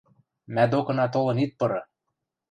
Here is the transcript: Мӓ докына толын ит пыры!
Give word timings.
Мӓ 0.53 0.63
докына 0.71 1.05
толын 1.13 1.37
ит 1.43 1.51
пыры! 1.59 1.81